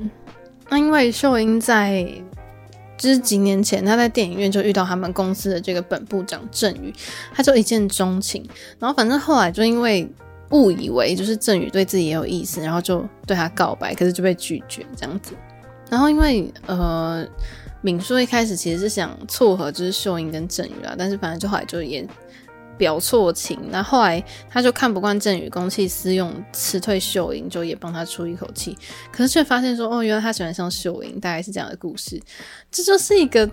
[0.70, 2.08] 那因为秀英在
[2.98, 6.94] 就是几年前，她在电影院就遇到他们公司的这个本部长郑宇，
[7.34, 8.48] 她就一见钟情，
[8.80, 10.10] 然后反正后来就因为。
[10.52, 15.34] 误以为就是郑宇对自己也有意思，然后就对他告白，可是就被拒绝这样子。
[15.90, 17.26] 然后因为呃，
[17.86, 22.04] 敏硕一开始其实是想撮合就是秀英跟郑宇啦，但是反正就后来就也
[22.80, 23.60] 表错情。
[23.70, 28.76] 那后，来他就看不惯郑宇公器私用，辞退秀英，就也帮他出一口气。
[29.12, 32.20] 可是却发现说，哦，原来他喜欢上秀英，大概是这样的故事。
[32.72, 33.48] 这就是一个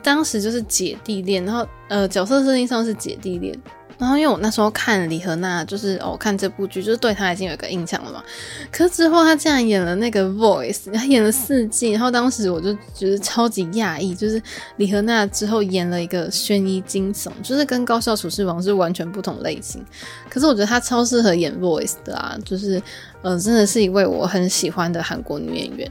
[0.00, 3.60] 当时就是姐弟恋，然后呃，角色设定上是姐弟恋。
[3.98, 8.22] 然后因为我那时候看李荷娜，就是我、哦、看这部剧，就是对她已经有一个印象了嘛。
[8.70, 14.40] 可是之后她竟然演了那个 Voice，她演了四季，然后当时我就觉得超级讶异，就是
[14.76, 19.84] 李荷娜之后演了一个悬疑惊悚，就是跟高校处事王是完全不同类型。
[20.28, 22.82] 可是我觉得她超适合演 Voice 的啊，就是
[23.22, 25.90] 呃，真的是一位我很喜欢的韩国女演员。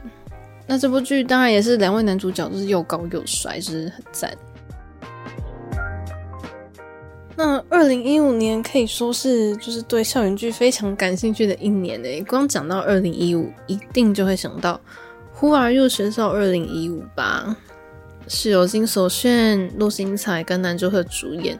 [0.67, 4.31] 那这部剧当然也是两位男主角都是又高又帅，就是很赞。
[7.37, 14.75] 那二零一五年可以说是就是对校园剧非常感兴趣的一年诶，光讲到二零一五，一定就会想到
[15.33, 17.55] 《忽而又学校二零一五》吧，
[18.27, 21.59] 是由金所炫、陆星材跟南柱赫主演。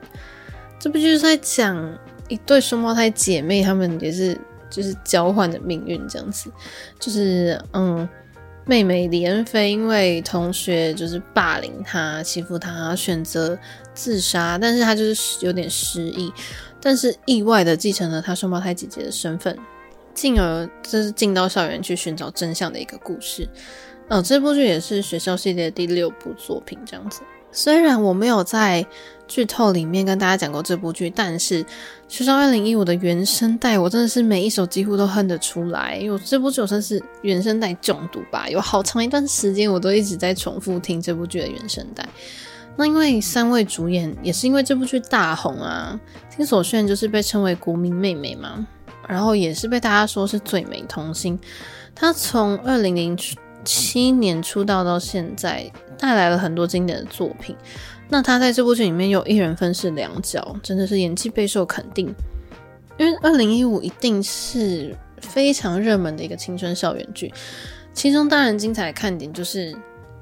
[0.79, 1.97] 这部剧是在讲
[2.29, 6.49] 一对双胞胎姐妹，她们也是就是交换的命运这样子，
[6.99, 8.07] 就是嗯，
[8.65, 13.57] 妹妹李恩菲因为同学就是霸凌她、欺负她，选择
[13.95, 16.31] 自杀，但是他就是有点失忆，
[16.79, 19.57] 但是意外的继承了他双胞胎姐姐的身份，
[20.13, 23.49] 进而就是进到校园去寻找真相的一个故事。
[24.09, 27.21] 哦，这部剧也是学校系列第六部作品，这样子。
[27.51, 28.85] 虽然我没有在
[29.29, 31.63] 剧透里面跟大家讲过这部剧，但是
[32.09, 35.95] 《学校二零一五》的原声带，我真的是每一首几乎都哼得出来。
[35.95, 42.05] 因为我这部剧我算是原声带中毒吧，有好长一段时间我都一直在重复听这部剧的原声带。
[42.77, 45.99] 那因为三位主演也是因为这部剧大红啊，
[46.29, 48.67] 金所炫就是被称为国民妹妹嘛，
[49.07, 51.39] 然后也是被大家说是最美童星。
[51.93, 53.17] 她从二零零
[53.63, 57.55] 七年出道到现在，带来了很多经典的作品。
[58.09, 62.13] 那她在这部剧里面又一人分饰两角，真的是演技备受肯定。
[62.97, 67.33] 因为二零一五一定是非常热门的一个青春校园剧，
[67.93, 69.75] 其中当然精彩的看点就是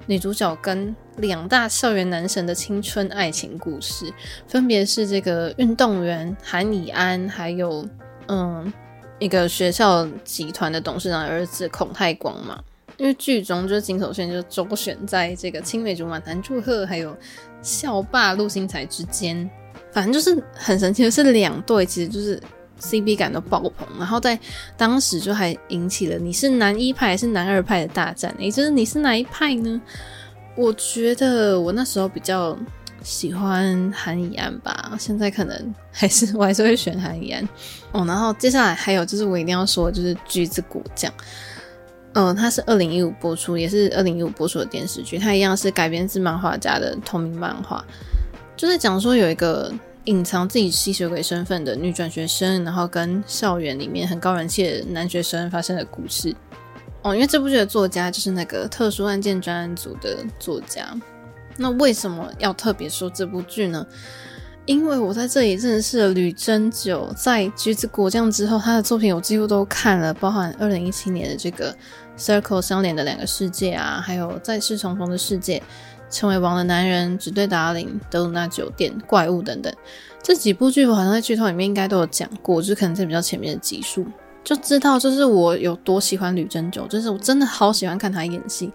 [0.06, 4.12] 女主角跟两大校园男神的青春爱情故事，
[4.48, 7.88] 分别是这个运动员韩以安，还有
[8.28, 8.72] 嗯
[9.20, 12.62] 一个学校集团的董事长的儿子孔太光嘛。
[12.98, 17.18] 因为剧中就是金所炫就周旋在这个青梅竹马南柱赫还有
[17.62, 19.50] 校霸陆星材之间，
[19.92, 22.40] 反正就是很神奇的是两对其实就是
[22.80, 24.38] CP 感都爆棚，然后在
[24.76, 29.82] 当时就还引起了你是男一派还是男二派的大战，也就是你是哪一派呢？
[30.56, 32.58] 我觉得我那时候比较
[33.02, 37.48] 喜欢韩以安吧，现在可能还是我还是会选韩以安
[37.92, 38.06] 哦。
[38.06, 41.12] 然后接下来还有就是我一定要说就是橘子果酱。
[42.16, 45.18] 嗯，它是二零一五播出，也是二零一五播出的电视剧。
[45.18, 47.84] 它一样是改编自漫画家的同名漫画，
[48.56, 49.74] 就是讲说有一个
[50.06, 56.36] 隐藏自己吸血鬼身份的女转学生，然后跟校园里面很高人气的男学生发生的故事。
[57.02, 60.94] 哦，因为这部剧的作家就是那个特殊案件专案组的作家。
[61.58, 63.86] 那为什么要特别说这部剧呢？
[64.66, 71.76] 因为我在这里认识了吕真九，在橘子果酱之后，他的作品我几乎都看了，包含二零一七年的这个
[72.18, 75.62] Circle 相连的两个世界啊，还有再世重逢的世界，
[76.14, 79.74] 成为王的男人，只对达令，德鲁纳酒店，怪物等等，
[80.22, 84.06] 这几部剧我好像在剧透里面应该都有讲过，就是可能在比较前面的集数
[84.44, 88.72] 就知道，就是我有多喜欢吕珍九，就是我真的好喜欢看他演戏。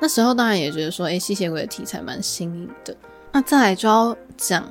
[0.00, 2.96] 那时候当然也觉得说，哎，吸血鬼的题材蛮新颖的。
[3.30, 4.66] 那再来就要讲。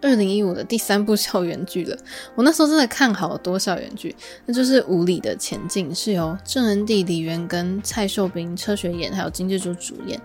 [0.00, 1.98] 二零一五的第三部校园剧了，
[2.36, 4.14] 我那时候真的看好多校园剧，
[4.46, 10.20] 那就是《无理的前进》，是由郑恩地、李元根、蔡秀彬、车学演还有金志洙主演。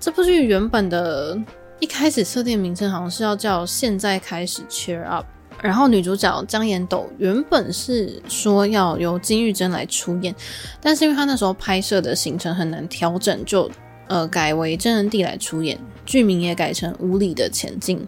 [0.00, 1.36] 这部剧原本的
[1.80, 5.26] 一开始设定名称好像是要叫《现在开始 Cheer Up》，
[5.60, 10.34] 然后女主角姜妍斗原本是说要由金玉珍来出演，
[10.80, 13.70] 但是因为她那时候拍摄的行程很难调整，就
[14.06, 17.98] 呃改为真人地来出演，剧名也改成《无理的前进》。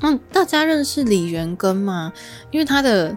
[0.00, 2.12] 嗯，大家认识李元根吗？
[2.50, 3.16] 因为他的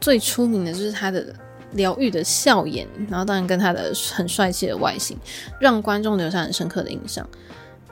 [0.00, 1.34] 最出名的就是他的
[1.74, 5.16] 疗愈的笑颜，然后当然跟他的很帅气的外形，
[5.60, 7.26] 让观众留下很深刻的印象。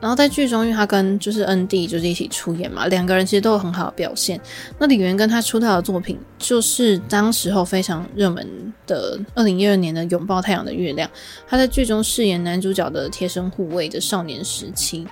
[0.00, 4.40] 然后在剧中，因为他跟就是恩地就是一起出演嘛，两个人其实都有很好的表现。
[4.78, 11.06] 那李元跟他出道的作品就是当时候非常热门的二零一二年的《拥抱太阳的月亮》，
[11.46, 15.06] 他在剧中饰演男主角的贴身护卫的少年时期。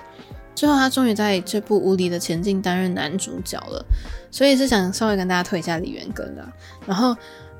[0.55, 3.85] 之后，他终于在这部《无理的前进》担任男主角了，
[4.31, 6.51] 所以是想稍微跟大家推一下李元根啦。
[6.87, 7.15] 然后，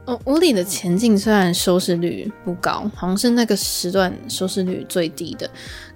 [0.09, 5.47] 哦，《无理的前进》虽然收视率不高，好像是那个时段收视率最低的，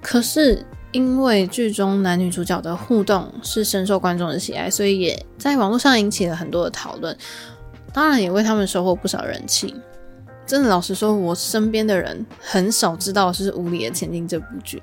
[0.03, 7.17] 可是因为剧中男女主角的互动是深受观众的喜爱，所以也在网络上引起了很多的讨论，
[7.91, 9.73] 当然也为他们收获不少人气。
[10.45, 14.79] 真的，老实说，我身边的人很少知道是《无理的前进》这部剧，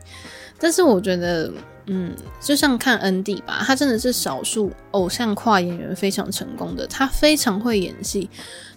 [0.60, 1.50] 但是我觉得。
[1.92, 6.86] 嗯，就像看恩地吧，他真的是少数偶像跨演员非常成功的。
[6.86, 8.30] 他非常会演戏，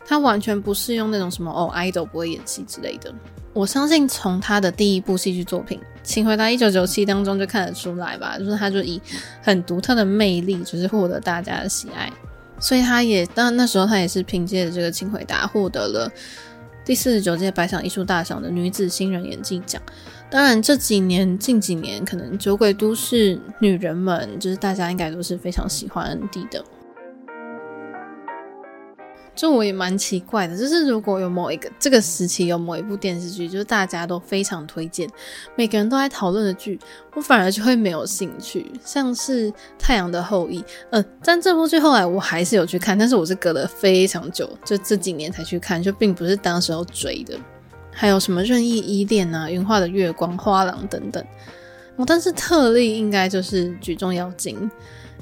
[0.08, 3.14] 他完全不是用那种什么哦，idol 不会演戏之类的。
[3.52, 9.00] 我相信从他的第一部戏剧作品《请回答一九九七》当中就看得出来吧，就是他就以
[9.44, 12.12] 很独特的魅力，就是获得大家的喜爱。
[12.58, 16.12] 所以他也，当然那时候他也是凭借着这个《请回答》获得了
[16.84, 19.80] 第四十九届百想艺术大赏的女子新人演技奖。
[20.34, 26.66] 当然，这几年近几年，可能酒鬼都市女人们，就是大家应该都是非常喜欢恩地的。
[29.36, 35.08] 就我也蛮奇怪的，就是如果有某一个这个时期有某一部电视剧，就是大家都非常推荐，
[35.56, 36.80] 每个人都在讨论的剧，
[37.14, 38.66] 我反而就会没有兴趣。
[38.84, 47.38] 像是《太阳的后裔》，嗯，但这部剧后来我还是有去看，但是我是隔了非常久，就这几年才去看，就并不是当时候追的。
[47.94, 51.24] 还有什么任意依恋啊、云画的月光、花郎等等。
[51.96, 54.58] 哦，但是特例应该就是《举重妖精》，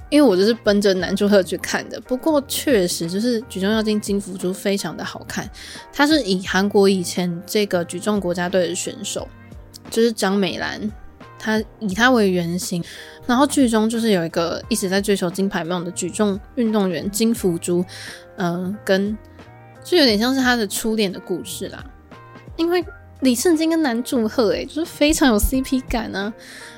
[0.10, 2.00] 因为我就是奔着男主角去看的。
[2.00, 5.50] 不过确实就是《举重妖精》金福珠非常的好看，
[5.92, 9.28] 他是以韩国以前这个举重国家队的选手，
[9.90, 10.90] 就是张美兰，
[11.38, 12.82] 他以他为原型，
[13.28, 17.84] 然后剧中就是有一个一直在追求金牌梦的举重运动员金福珠，
[18.38, 19.18] 嗯、跟
[19.84, 21.84] 就有点像是他的初恋的故事啦，
[22.58, 22.86] 因为。
[23.22, 26.34] 李圣经跟南柱赫，诶，就是非常有 CP 感呢、啊。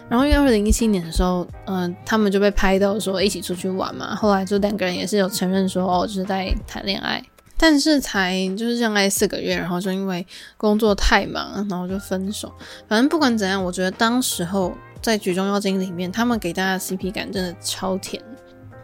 [0.09, 4.13] 然后因为二零一七年的时候，嗯、他们就被拍到说一起出去玩嘛。
[4.13, 7.23] 后来就两个人也是有承认说，哦，就是在谈恋爱。
[7.55, 12.51] 但是才就是相爱四个月，然后就因为工作太忙，然后就分手。
[12.89, 18.21] 反正不管怎样，我觉得当时候在《举重妖精》里面，他们给大家的 CP 感真的超甜。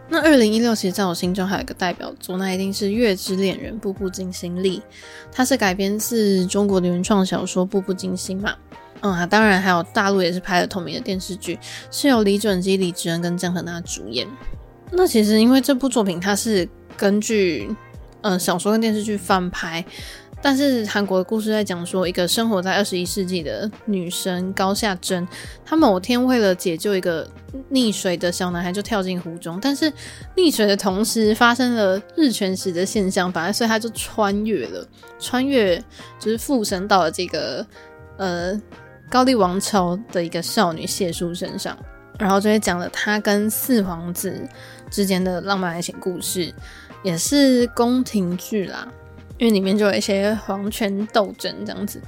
[0.09, 4.81] 那二零一六其实在我心中还有一个代表作，那一定是《月之恋人》步步惊心力，
[5.31, 8.55] 它是改编自中国的原创小说《步步惊心》嘛。
[9.01, 11.57] 嗯，当然还有大陆也是拍了同名的电视剧，
[11.91, 14.27] 是由李准基、李智恩跟姜河娜主演。
[14.91, 17.69] 那其实因为这部作品它是根据
[18.21, 19.85] 嗯、小说跟电视剧翻拍。
[20.41, 25.27] 但是韩国的故事在讲说，一个生活在二十一世纪的女生高夏珍，
[25.65, 27.29] 她某天为了解救一个
[27.69, 29.59] 溺水的小男孩，就跳进湖中。
[29.61, 29.91] 但是
[30.37, 34.87] 溺水的同时发生了日全食的现象，反而所以她就穿越了，
[35.19, 35.77] 穿越
[36.17, 37.65] 就是附身到了这个
[38.17, 38.59] 呃
[39.09, 41.77] 高丽王朝的一个少女谢淑身上，
[42.17, 44.33] 然后就会讲了她跟四皇子
[44.89, 46.53] 之间的浪漫爱情故事，
[47.03, 48.87] 也是宫廷剧啦。
[49.39, 51.99] 因为里面就有一些皇权斗争这样子，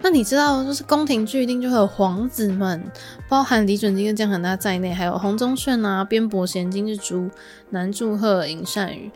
[0.00, 2.82] 那你知道，就是宫廷剧一定就会有皇子们，
[3.28, 7.30] 包含李准基跟姜河那在内，还有洪宗炫啊、边伯贤、金日洙、
[7.68, 9.10] 南柱赫、尹善宇，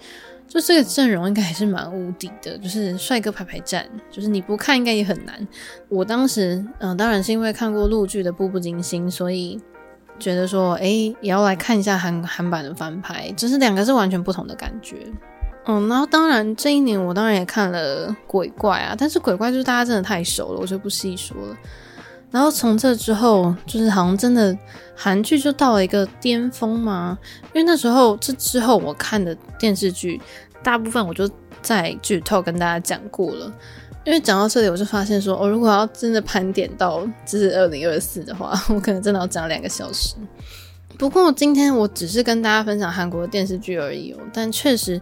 [0.46, 5.48] 就这个阵容应该还是蛮无敌的，就是帅哥排排站，就是你不看应该也很难。
[5.88, 9.58] 我当时，嗯、呃，当然是因为看过陆剧的《步步惊心》，所以
[10.18, 10.86] 觉得说，哎，
[11.22, 14.98] 也要来看一下韩韩版的翻拍，就是两个是完全不同的感觉。
[15.66, 21.56] 嗯，然后当然这一年我当然也看了鬼怪啊，但是鬼怪就是大家真的太熟了，我就不细说了。
[22.30, 24.56] 然后从这之后，就是好像真的
[24.94, 27.16] 韩剧就到了一个巅峰嘛，
[27.54, 30.20] 因为那时候这之后我看的电视剧
[30.62, 31.30] 大部分我就
[31.62, 33.52] 在剧透跟大家讲过了。
[34.04, 40.16] 因为讲到这里，我就发现说，我、哦、如果要真的盘点到就是二零二四的话，我可能真的要讲两个小时。
[40.98, 45.00] 不过今天我只是跟大家分享韩国的电视剧而已哦，但确实。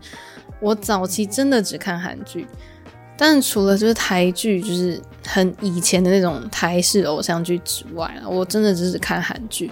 [0.63, 2.47] 我早期真的只看韩剧，
[3.19, 9.71] 但除了就是台剧，就是很以前的那种台式偶像剧之外啊，我真的只是看韩剧。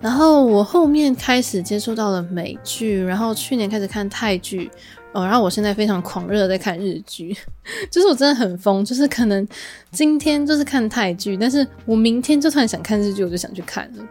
[0.00, 4.70] 然后我后面开始接触到了美剧，然后去年开始看泰剧，
[5.12, 7.36] 哦，然后我现在非常狂热的在看日剧，
[7.90, 9.46] 就是我真的很疯，就是可能
[9.90, 14.06] 今天就是看泰剧，但是我明天就算想看日剧，我就想去看了。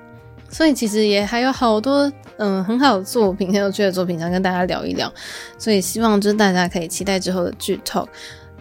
[0.56, 5.12] 所以其实也还有好多嗯很好的作品，很有趣的作品想跟大家聊一聊，
[5.58, 8.08] 所以希望就是大家可以期待之后的剧透。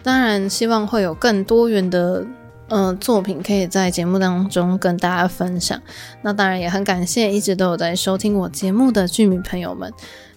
[0.03, 2.25] 当然希望会有更多元的
[2.67, 5.81] 嗯、作品可以在节目当中跟大家分享。
[6.21, 9.89] 那当然也很感谢一直都有在收听我节目的剧迷朋友们，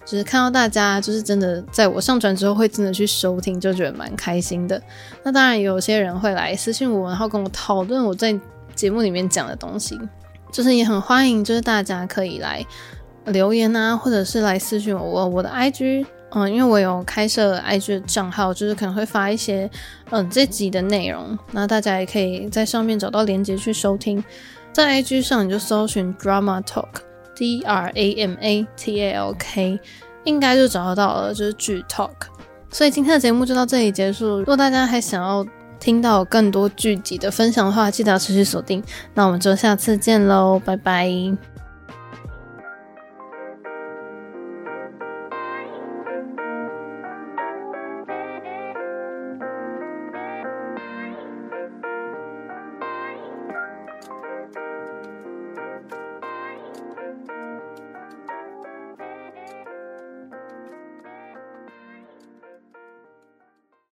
[0.05, 4.81] 就是看到大家就是真的在我上传之后会真的去收听，就觉得蛮开心的。
[5.23, 8.39] 那当然有些人会来私信我，然后跟我讨论我在
[8.75, 9.99] 节目里面讲的东西。
[10.51, 12.65] 就是也很欢迎，就是大家可以来
[13.25, 19.69] 留言啊，或者是来私信我，我我的 IG，嗯，因为我有开设 IG 的账号，就是可能会发一些
[20.09, 24.23] 嗯这集的内容，那大家也可以在上面找到链接去收听。
[24.71, 29.79] 在 IG 上你就搜寻 Drama Talk，D R A M A T A L K，
[30.23, 32.11] 应该就找得到了，就是剧 Talk。
[32.71, 34.37] 所以今天的节目就到这里结束。
[34.37, 35.43] 如果大家还想要，
[35.79, 38.83] 听到更多剧集的分享的话，记得要持续锁定。
[39.13, 41.09] 那我们就下次见喽，拜拜。